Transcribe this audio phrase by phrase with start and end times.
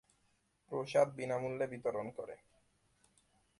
[0.71, 2.35] প্রসাদ বিনামূল্যে বিতরণ করে।